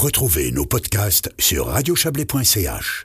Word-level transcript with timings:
Retrouvez 0.00 0.50
nos 0.50 0.64
podcasts 0.64 1.30
sur 1.38 1.66
radiochablais.ch. 1.66 3.04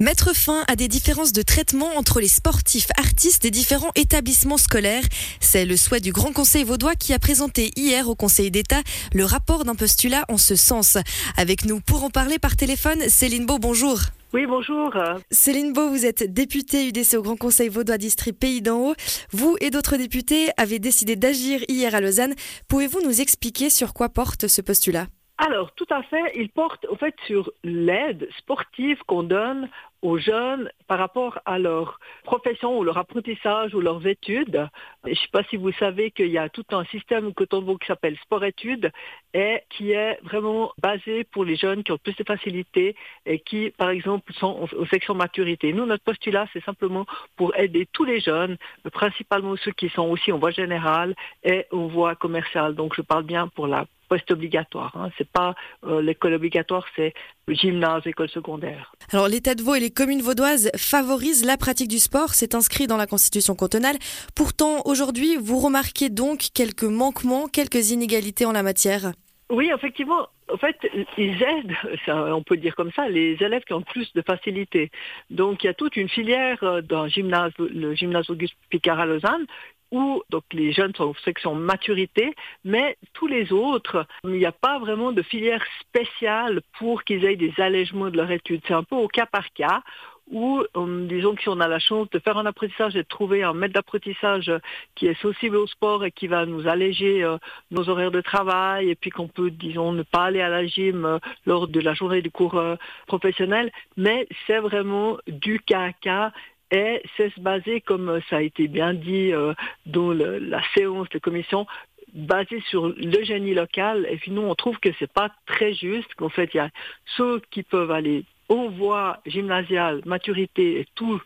Mettre 0.00 0.34
fin 0.34 0.64
à 0.66 0.74
des 0.74 0.88
différences 0.88 1.34
de 1.34 1.42
traitement 1.42 1.98
entre 1.98 2.18
les 2.20 2.28
sportifs 2.28 2.88
artistes 2.96 3.42
des 3.42 3.50
différents 3.50 3.90
établissements 3.94 4.56
scolaires, 4.56 5.04
c'est 5.40 5.66
le 5.66 5.76
souhait 5.76 6.00
du 6.00 6.12
Grand 6.12 6.32
Conseil 6.32 6.64
vaudois 6.64 6.94
qui 6.94 7.12
a 7.12 7.18
présenté 7.18 7.72
hier 7.76 8.08
au 8.08 8.14
Conseil 8.14 8.50
d'État 8.50 8.80
le 9.12 9.26
rapport 9.26 9.66
d'un 9.66 9.74
postulat 9.74 10.24
en 10.30 10.38
ce 10.38 10.56
sens. 10.56 10.96
Avec 11.36 11.66
nous 11.66 11.78
pour 11.82 12.02
en 12.04 12.08
parler 12.08 12.38
par 12.38 12.56
téléphone, 12.56 13.06
Céline 13.10 13.44
Beau, 13.44 13.58
bonjour. 13.58 14.00
Oui, 14.32 14.46
bonjour. 14.46 14.96
Céline 15.30 15.74
Beau, 15.74 15.90
vous 15.90 16.06
êtes 16.06 16.32
députée 16.32 16.88
UDC 16.88 17.18
au 17.18 17.22
Grand 17.22 17.36
Conseil 17.36 17.68
vaudois 17.68 17.98
district 17.98 18.38
Pays 18.38 18.62
d'en 18.62 18.78
Haut. 18.78 18.94
Vous 19.32 19.58
et 19.60 19.68
d'autres 19.68 19.98
députés 19.98 20.48
avez 20.56 20.78
décidé 20.78 21.16
d'agir 21.16 21.60
hier 21.68 21.94
à 21.94 22.00
Lausanne. 22.00 22.34
Pouvez-vous 22.66 23.02
nous 23.04 23.20
expliquer 23.20 23.68
sur 23.68 23.92
quoi 23.92 24.08
porte 24.08 24.48
ce 24.48 24.62
postulat? 24.62 25.06
Alors, 25.40 25.70
tout 25.72 25.86
à 25.90 26.02
fait, 26.02 26.32
il 26.34 26.50
porte 26.50 26.84
au 26.86 26.96
fait 26.96 27.14
sur 27.26 27.52
l'aide 27.62 28.28
sportive 28.38 28.98
qu'on 29.06 29.22
donne 29.22 29.70
aux 30.02 30.18
jeunes 30.18 30.68
par 30.88 30.98
rapport 30.98 31.38
à 31.44 31.60
leur 31.60 32.00
profession 32.24 32.76
ou 32.76 32.82
leur 32.82 32.98
apprentissage 32.98 33.72
ou 33.72 33.80
leurs 33.80 34.04
études. 34.04 34.68
Je 35.04 35.10
ne 35.10 35.14
sais 35.14 35.28
pas 35.32 35.44
si 35.44 35.56
vous 35.56 35.70
savez 35.72 36.10
qu'il 36.10 36.30
y 36.30 36.38
a 36.38 36.48
tout 36.48 36.64
un 36.72 36.84
système 36.86 37.32
Cotonbo 37.34 37.78
qui 37.78 37.86
s'appelle 37.86 38.16
sport-études 38.18 38.90
et 39.34 39.62
qui 39.70 39.92
est 39.92 40.18
vraiment 40.22 40.72
basé 40.82 41.24
pour 41.24 41.44
les 41.44 41.56
jeunes 41.56 41.82
qui 41.82 41.92
ont 41.92 41.98
plus 41.98 42.16
de 42.16 42.24
facilité 42.24 42.96
et 43.26 43.38
qui, 43.40 43.70
par 43.76 43.90
exemple, 43.90 44.32
sont 44.34 44.68
aux 44.76 44.86
sections 44.86 45.14
maturité. 45.14 45.72
Nous, 45.72 45.86
notre 45.86 46.04
postulat, 46.04 46.46
c'est 46.52 46.64
simplement 46.64 47.06
pour 47.36 47.56
aider 47.56 47.86
tous 47.92 48.04
les 48.04 48.20
jeunes, 48.20 48.56
principalement 48.92 49.56
ceux 49.56 49.72
qui 49.72 49.88
sont 49.90 50.08
aussi 50.08 50.32
en 50.32 50.38
voie 50.38 50.50
générale 50.50 51.14
et 51.42 51.66
en 51.72 51.86
voie 51.88 52.14
commerciale. 52.14 52.74
Donc, 52.74 52.94
je 52.96 53.02
parle 53.02 53.24
bien 53.24 53.48
pour 53.48 53.66
la 53.66 53.86
post-obligatoire. 54.08 54.96
Hein. 54.96 55.10
C'est 55.18 55.28
pas 55.28 55.54
euh, 55.84 56.00
l'école 56.00 56.34
obligatoire, 56.34 56.84
c'est 56.96 57.12
le 57.46 57.54
gymnase, 57.54 58.06
école 58.06 58.28
secondaire. 58.28 58.92
Alors 59.12 59.28
l'État 59.28 59.54
de 59.54 59.62
Vaud 59.62 59.74
et 59.74 59.80
les 59.80 59.90
communes 59.90 60.22
vaudoises 60.22 60.70
favorisent 60.76 61.44
la 61.44 61.56
pratique 61.56 61.88
du 61.88 61.98
sport, 61.98 62.34
c'est 62.34 62.54
inscrit 62.54 62.86
dans 62.86 62.96
la 62.96 63.06
Constitution 63.06 63.54
cantonale. 63.54 63.98
Pourtant, 64.34 64.82
aujourd'hui, 64.86 65.36
vous 65.36 65.58
remarquez 65.58 66.08
donc 66.08 66.48
quelques 66.54 66.84
manquements, 66.84 67.48
quelques 67.48 67.90
inégalités 67.90 68.46
en 68.46 68.52
la 68.52 68.62
matière. 68.62 69.12
Oui, 69.50 69.70
effectivement. 69.74 70.28
En 70.52 70.58
fait, 70.58 70.76
ils 71.16 71.42
aident, 71.42 71.74
on 72.08 72.42
peut 72.42 72.56
dire 72.56 72.74
comme 72.74 72.92
ça, 72.92 73.08
les 73.08 73.36
élèves 73.40 73.64
qui 73.64 73.72
ont 73.72 73.82
plus 73.82 74.12
de 74.12 74.22
facilité. 74.22 74.90
Donc, 75.30 75.64
il 75.64 75.68
y 75.68 75.70
a 75.70 75.74
toute 75.74 75.96
une 75.96 76.08
filière 76.08 76.62
euh, 76.62 76.82
dans 76.82 77.04
le 77.04 77.94
gymnase, 77.94 78.30
Auguste 78.30 78.56
Picard 78.68 79.00
à 79.00 79.06
Lausanne, 79.06 79.46
où 79.90 80.22
donc 80.28 80.44
les 80.52 80.72
jeunes 80.72 80.94
sont 80.94 81.04
en 81.04 81.14
section 81.24 81.54
maturité, 81.54 82.34
mais 82.62 82.98
tous 83.14 83.26
les 83.26 83.52
autres, 83.52 84.06
il 84.24 84.32
n'y 84.32 84.44
a 84.44 84.52
pas 84.52 84.78
vraiment 84.78 85.12
de 85.12 85.22
filière 85.22 85.64
spéciale 85.80 86.60
pour 86.78 87.04
qu'ils 87.04 87.24
aient 87.24 87.36
des 87.36 87.54
allègements 87.56 88.10
de 88.10 88.18
leur 88.18 88.30
étude. 88.30 88.60
C'est 88.68 88.74
un 88.74 88.82
peu 88.82 88.96
au 88.96 89.08
cas 89.08 89.24
par 89.24 89.50
cas 89.54 89.82
ou 90.30 90.62
euh, 90.76 91.06
disons 91.06 91.34
que 91.34 91.42
si 91.42 91.48
on 91.48 91.60
a 91.60 91.68
la 91.68 91.78
chance 91.78 92.08
de 92.10 92.18
faire 92.18 92.36
un 92.36 92.46
apprentissage 92.46 92.96
et 92.96 93.02
de 93.02 93.08
trouver 93.08 93.42
un 93.42 93.54
maître 93.54 93.74
d'apprentissage 93.74 94.52
qui 94.94 95.06
est 95.06 95.20
sensible 95.20 95.56
au 95.56 95.66
sport 95.66 96.04
et 96.04 96.10
qui 96.10 96.26
va 96.26 96.46
nous 96.46 96.68
alléger 96.68 97.24
euh, 97.24 97.38
nos 97.70 97.88
horaires 97.88 98.10
de 98.10 98.20
travail 98.20 98.90
et 98.90 98.94
puis 98.94 99.10
qu'on 99.10 99.28
peut, 99.28 99.50
disons, 99.50 99.92
ne 99.92 100.02
pas 100.02 100.24
aller 100.24 100.40
à 100.40 100.48
la 100.48 100.66
gym 100.66 101.04
euh, 101.04 101.18
lors 101.46 101.68
de 101.68 101.80
la 101.80 101.94
journée 101.94 102.22
du 102.22 102.30
cours 102.30 102.60
professionnel, 103.06 103.72
mais 103.96 104.26
c'est 104.46 104.58
vraiment 104.58 105.18
du 105.26 105.60
cas 105.60 105.84
à 105.84 105.92
cas 105.92 106.32
et 106.70 107.02
c'est 107.16 107.32
se 107.34 107.40
baser, 107.40 107.80
comme 107.80 108.20
ça 108.28 108.36
a 108.38 108.42
été 108.42 108.68
bien 108.68 108.92
dit 108.92 109.32
euh, 109.32 109.54
dans 109.86 110.12
la 110.12 110.62
séance 110.74 111.08
de 111.10 111.18
commission, 111.18 111.66
basé 112.12 112.60
sur 112.68 112.88
le 112.88 113.24
génie 113.24 113.54
local. 113.54 114.06
Et 114.10 114.16
puis 114.16 114.30
nous, 114.30 114.42
on 114.42 114.54
trouve 114.54 114.78
que 114.78 114.90
c'est 114.98 115.10
pas 115.10 115.30
très 115.46 115.72
juste. 115.72 116.14
Qu'en 116.14 116.28
fait, 116.28 116.50
il 116.52 116.58
y 116.58 116.60
a 116.60 116.70
ceux 117.16 117.40
qui 117.50 117.62
peuvent 117.62 117.90
aller 117.90 118.24
aux 118.48 118.68
voies 118.70 119.18
gymnasiales, 119.26 120.02
maturité 120.04 120.80
et 120.80 120.86
tout, 120.94 121.20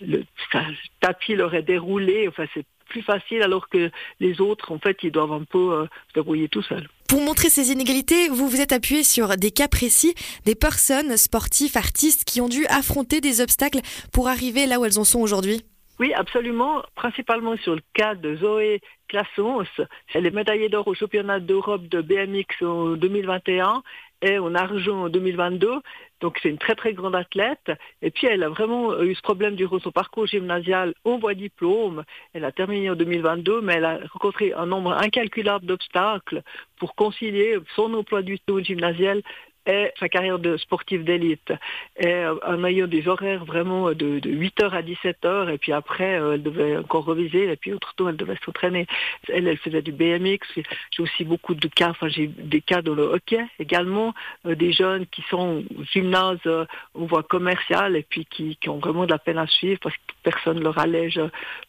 le 0.00 0.24
tapis 1.00 1.34
leur 1.34 1.54
est 1.54 1.62
déroulé. 1.62 2.28
Enfin, 2.28 2.44
c'est 2.54 2.64
plus 2.88 3.02
facile 3.02 3.42
alors 3.42 3.68
que 3.68 3.90
les 4.18 4.40
autres, 4.40 4.72
en 4.72 4.78
fait, 4.78 4.98
ils 5.02 5.12
doivent 5.12 5.32
un 5.32 5.44
peu 5.44 5.72
euh, 5.72 5.84
se 6.08 6.14
débrouiller 6.14 6.48
tout 6.48 6.62
seuls. 6.62 6.88
Pour 7.08 7.22
montrer 7.22 7.48
ces 7.48 7.72
inégalités, 7.72 8.28
vous 8.28 8.48
vous 8.48 8.60
êtes 8.60 8.72
appuyé 8.72 9.02
sur 9.02 9.36
des 9.36 9.50
cas 9.50 9.68
précis, 9.68 10.14
des 10.44 10.54
personnes, 10.54 11.16
sportifs, 11.16 11.76
artistes, 11.76 12.24
qui 12.24 12.40
ont 12.40 12.48
dû 12.48 12.66
affronter 12.66 13.20
des 13.20 13.40
obstacles 13.40 13.80
pour 14.12 14.28
arriver 14.28 14.66
là 14.66 14.78
où 14.78 14.84
elles 14.84 14.98
en 14.98 15.04
sont 15.04 15.20
aujourd'hui. 15.20 15.62
Oui, 15.98 16.14
absolument, 16.14 16.82
principalement 16.94 17.56
sur 17.58 17.74
le 17.74 17.82
cas 17.92 18.14
de 18.14 18.36
Zoé 18.36 18.80
Classons. 19.08 19.64
Elle 20.14 20.24
est 20.24 20.30
médaillée 20.34 20.68
d'or 20.68 20.88
au 20.88 20.94
championnat 20.94 21.40
d'Europe 21.40 21.88
de 21.88 22.00
BMX 22.00 22.64
en 22.64 22.92
2021 22.92 23.82
et 24.22 24.38
en 24.38 24.54
argent 24.54 25.04
en 25.04 25.08
2022. 25.08 25.80
Donc 26.20 26.38
c'est 26.42 26.50
une 26.50 26.58
très 26.58 26.74
très 26.74 26.92
grande 26.92 27.14
athlète. 27.14 27.70
Et 28.02 28.10
puis 28.10 28.26
elle 28.26 28.42
a 28.42 28.48
vraiment 28.48 29.00
eu 29.02 29.14
ce 29.14 29.22
problème 29.22 29.54
durant 29.54 29.78
son 29.78 29.90
parcours 29.90 30.26
gymnasial 30.26 30.94
au 31.04 31.18
voie 31.18 31.34
diplôme. 31.34 32.04
Elle 32.34 32.44
a 32.44 32.52
terminé 32.52 32.90
en 32.90 32.94
2022, 32.94 33.60
mais 33.62 33.74
elle 33.74 33.84
a 33.84 33.98
rencontré 34.12 34.52
un 34.52 34.66
nombre 34.66 34.92
incalculable 34.92 35.66
d'obstacles 35.66 36.42
pour 36.78 36.94
concilier 36.94 37.58
son 37.74 37.94
emploi 37.94 38.22
du 38.22 38.38
temps 38.38 38.62
gymnasial 38.62 39.22
et 39.66 39.90
sa 39.98 40.08
carrière 40.08 40.38
de 40.38 40.56
sportive 40.56 41.04
d'élite. 41.04 41.52
Et 41.98 42.06
euh, 42.06 42.34
en 42.46 42.64
ayant 42.64 42.86
des 42.86 43.06
horaires 43.08 43.44
vraiment 43.44 43.92
de, 43.92 44.20
8h 44.20 44.70
à 44.70 44.82
17h, 44.82 45.52
et 45.52 45.58
puis 45.58 45.72
après, 45.72 46.18
euh, 46.18 46.34
elle 46.34 46.42
devait 46.42 46.76
encore 46.78 47.04
reviser, 47.04 47.50
et 47.50 47.56
puis 47.56 47.72
autre 47.72 47.94
temps, 47.94 48.08
elle 48.08 48.16
devait 48.16 48.38
s'entraîner. 48.44 48.86
Elle, 49.28 49.46
elle 49.46 49.58
faisait 49.58 49.82
du 49.82 49.92
BMX. 49.92 50.38
J'ai 50.56 51.02
aussi 51.02 51.24
beaucoup 51.24 51.54
de 51.54 51.68
cas, 51.68 51.90
enfin, 51.90 52.08
j'ai 52.08 52.26
des 52.26 52.60
cas 52.60 52.82
dans 52.82 52.94
le 52.94 53.02
hockey 53.02 53.44
également, 53.58 54.14
euh, 54.46 54.54
des 54.54 54.72
jeunes 54.72 55.06
qui 55.06 55.22
sont 55.28 55.64
au 55.78 55.84
gymnase, 55.92 56.38
on 56.94 57.04
voit 57.04 57.22
commercial, 57.22 57.96
et 57.96 58.02
puis 58.02 58.26
qui, 58.26 58.58
ont 58.68 58.78
vraiment 58.78 59.04
de 59.04 59.10
la 59.10 59.18
peine 59.18 59.38
à 59.38 59.46
suivre 59.46 59.80
parce 59.82 59.96
que 59.96 60.02
personne 60.22 60.58
ne 60.58 60.62
leur 60.62 60.78
allège 60.78 61.20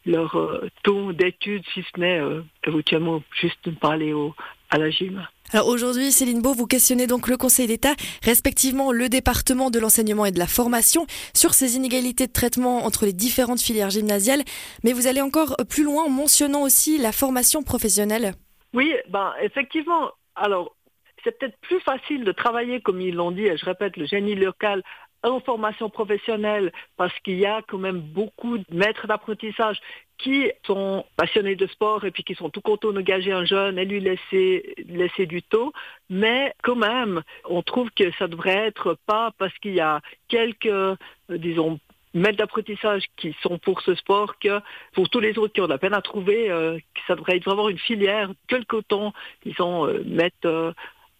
leur 0.06 0.62
ton 0.82 1.12
d'études, 1.12 1.64
si 1.74 1.82
ce 1.82 2.00
n'est 2.00 2.20
éventuellement 2.64 3.22
juste 3.40 3.66
ne 3.66 3.72
pas 3.72 3.96
au, 3.96 4.34
à 4.72 4.78
la 4.78 4.90
gym. 4.90 5.24
Alors 5.52 5.68
aujourd'hui, 5.68 6.10
Céline 6.10 6.40
Beau, 6.40 6.54
vous 6.54 6.66
questionnez 6.66 7.06
donc 7.06 7.28
le 7.28 7.36
Conseil 7.36 7.66
d'État, 7.66 7.94
respectivement 8.22 8.90
le 8.90 9.10
département 9.10 9.70
de 9.70 9.78
l'enseignement 9.78 10.24
et 10.24 10.32
de 10.32 10.38
la 10.38 10.46
formation, 10.46 11.06
sur 11.34 11.52
ces 11.52 11.76
inégalités 11.76 12.26
de 12.26 12.32
traitement 12.32 12.86
entre 12.86 13.04
les 13.04 13.12
différentes 13.12 13.60
filières 13.60 13.90
gymnasiales, 13.90 14.42
mais 14.82 14.94
vous 14.94 15.06
allez 15.06 15.20
encore 15.20 15.56
plus 15.68 15.84
loin 15.84 16.04
en 16.04 16.10
mentionnant 16.10 16.62
aussi 16.62 16.96
la 16.96 17.12
formation 17.12 17.62
professionnelle. 17.62 18.32
Oui, 18.72 18.94
ben 19.10 19.34
effectivement. 19.42 20.10
Alors, 20.34 20.74
c'est 21.22 21.38
peut-être 21.38 21.58
plus 21.60 21.80
facile 21.80 22.24
de 22.24 22.32
travailler, 22.32 22.80
comme 22.80 23.02
ils 23.02 23.14
l'ont 23.14 23.30
dit, 23.30 23.44
et 23.44 23.58
je 23.58 23.64
répète, 23.66 23.98
le 23.98 24.06
génie 24.06 24.34
local 24.34 24.82
en 25.22 25.40
formation 25.40 25.88
professionnelle 25.88 26.72
parce 26.96 27.16
qu'il 27.20 27.38
y 27.38 27.46
a 27.46 27.62
quand 27.62 27.78
même 27.78 28.00
beaucoup 28.00 28.58
de 28.58 28.64
maîtres 28.70 29.06
d'apprentissage 29.06 29.78
qui 30.18 30.50
sont 30.64 31.04
passionnés 31.16 31.56
de 31.56 31.66
sport 31.66 32.04
et 32.04 32.10
puis 32.10 32.22
qui 32.22 32.34
sont 32.34 32.48
tout 32.48 32.60
contents 32.60 32.92
d'engager 32.92 33.32
un 33.32 33.44
jeune 33.44 33.78
et 33.78 33.84
lui 33.84 34.00
laisser, 34.00 34.74
laisser 34.88 35.26
du 35.26 35.42
taux. 35.42 35.72
Mais 36.10 36.54
quand 36.62 36.76
même, 36.76 37.22
on 37.44 37.62
trouve 37.62 37.90
que 37.90 38.10
ça 38.18 38.28
devrait 38.28 38.66
être 38.68 38.96
pas 39.06 39.32
parce 39.38 39.56
qu'il 39.58 39.74
y 39.74 39.80
a 39.80 40.00
quelques, 40.28 40.66
euh, 40.66 40.96
disons, 41.28 41.80
maîtres 42.14 42.38
d'apprentissage 42.38 43.04
qui 43.16 43.34
sont 43.42 43.58
pour 43.58 43.80
ce 43.82 43.94
sport 43.94 44.38
que 44.38 44.60
pour 44.92 45.08
tous 45.08 45.20
les 45.20 45.38
autres 45.38 45.52
qui 45.54 45.60
ont 45.60 45.66
de 45.66 45.70
la 45.70 45.78
peine 45.78 45.94
à 45.94 46.02
trouver, 46.02 46.50
euh, 46.50 46.78
ça 47.06 47.16
devrait 47.16 47.36
être 47.36 47.44
vraiment 47.44 47.68
une 47.68 47.78
filière 47.78 48.30
que 48.48 48.56
le 48.56 48.64
coton, 48.64 49.12
disons, 49.44 49.86
euh, 49.86 50.02
mettre 50.04 50.74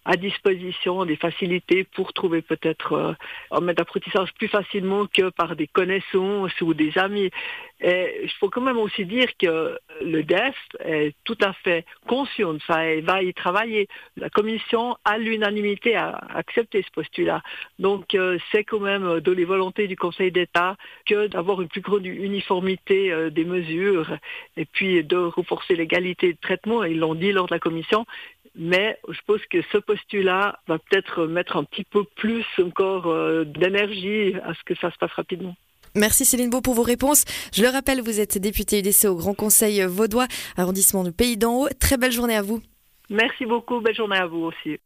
à 0.05 0.17
disposition 0.17 1.05
des 1.05 1.15
facilités 1.15 1.83
pour 1.83 2.13
trouver 2.13 2.41
peut-être 2.41 2.93
euh, 2.93 3.13
un 3.51 3.61
maître 3.61 3.77
d'apprentissage 3.77 4.33
plus 4.33 4.47
facilement 4.47 5.05
que 5.07 5.29
par 5.29 5.55
des 5.55 5.67
connaissances 5.67 6.59
ou 6.61 6.73
des 6.73 6.97
amis. 6.97 7.29
Et 7.81 8.21
il 8.23 8.31
faut 8.39 8.49
quand 8.49 8.61
même 8.61 8.77
aussi 8.77 9.05
dire 9.05 9.27
que 9.37 9.77
le 10.01 10.23
DEF 10.23 10.55
est 10.79 11.13
tout 11.23 11.37
à 11.41 11.53
fait 11.53 11.85
conscient 12.07 12.53
de 12.53 12.61
ça 12.65 12.85
et 12.85 13.01
va 13.01 13.21
y 13.23 13.33
travailler. 13.33 13.87
La 14.17 14.29
commission, 14.29 14.95
à 15.03 15.17
l'unanimité, 15.17 15.95
a 15.95 16.11
accepté 16.33 16.81
ce 16.81 16.91
postulat. 16.91 17.41
Donc 17.79 18.15
euh, 18.15 18.37
c'est 18.51 18.63
quand 18.63 18.79
même 18.79 19.19
de 19.19 19.31
les 19.31 19.45
volontés 19.45 19.87
du 19.87 19.97
Conseil 19.97 20.31
d'État 20.31 20.75
que 21.05 21.27
d'avoir 21.27 21.61
une 21.61 21.67
plus 21.67 21.81
grande 21.81 22.05
uniformité 22.05 23.11
euh, 23.11 23.29
des 23.29 23.45
mesures 23.45 24.17
et 24.57 24.65
puis 24.65 25.03
de 25.03 25.17
renforcer 25.17 25.75
l'égalité 25.75 26.33
de 26.33 26.37
traitement. 26.39 26.83
Ils 26.83 26.99
l'ont 26.99 27.15
dit 27.15 27.31
lors 27.31 27.47
de 27.47 27.53
la 27.53 27.59
commission 27.59 28.05
mais 28.55 28.97
je 29.09 29.19
pense 29.25 29.41
que 29.49 29.61
ce 29.71 29.77
postulat 29.77 30.59
va 30.67 30.77
peut-être 30.79 31.25
mettre 31.25 31.57
un 31.57 31.63
petit 31.63 31.83
peu 31.83 32.03
plus 32.15 32.45
encore 32.61 33.07
euh, 33.07 33.45
d'énergie 33.45 34.35
à 34.43 34.53
ce 34.53 34.63
que 34.65 34.75
ça 34.75 34.91
se 34.91 34.97
passe 34.97 35.11
rapidement. 35.13 35.55
Merci 35.95 36.25
Céline 36.25 36.49
Beau 36.49 36.61
pour 36.61 36.73
vos 36.73 36.81
réponses. 36.83 37.23
Je 37.53 37.61
le 37.61 37.69
rappelle, 37.69 38.01
vous 38.01 38.19
êtes 38.19 38.37
députée 38.39 38.79
UDC 38.79 39.05
au 39.05 39.15
Grand 39.15 39.35
Conseil 39.35 39.83
vaudois, 39.83 40.27
arrondissement 40.57 41.03
du 41.03 41.11
Pays 41.11 41.37
d'en 41.37 41.61
Haut. 41.61 41.67
Très 41.79 41.97
belle 41.97 42.11
journée 42.11 42.35
à 42.35 42.41
vous. 42.41 42.61
Merci 43.09 43.45
beaucoup, 43.45 43.79
belle 43.79 43.95
journée 43.95 44.17
à 44.17 44.25
vous 44.25 44.45
aussi. 44.45 44.79